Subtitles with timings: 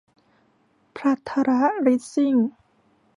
[0.97, 1.49] ภัทร
[1.85, 2.35] ลิสซิ่ง